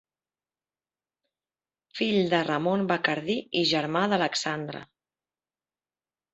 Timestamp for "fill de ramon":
1.99-2.87